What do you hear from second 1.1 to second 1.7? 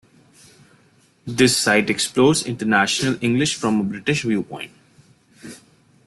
This